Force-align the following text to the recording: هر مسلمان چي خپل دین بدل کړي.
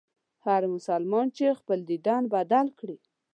هر 0.45 0.61
مسلمان 0.75 1.27
چي 1.35 1.45
خپل 1.59 1.79
دین 1.89 2.23
بدل 2.33 2.65
کړي. 2.79 2.97